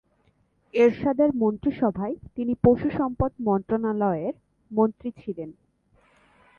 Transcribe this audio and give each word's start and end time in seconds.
এরশাদের 0.73 1.29
মন্ত্রিসভায় 1.35 2.15
তিনি 2.35 2.53
পশু 2.63 2.87
সম্পদ 2.97 3.31
মন্ত্রণালয়ের 3.39 4.33
মন্ত্রী 4.71 5.09
ছিলেন। 5.17 5.49